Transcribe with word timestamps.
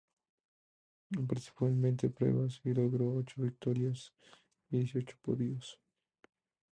Participó 1.27 1.67
en 1.67 1.79
veinte 1.79 2.09
pruebas 2.09 2.59
y 2.63 2.73
logró 2.73 3.13
ocho 3.13 3.43
victorias 3.43 4.11
y 4.71 4.77
dieciocho 4.79 5.15
podios. 5.21 5.79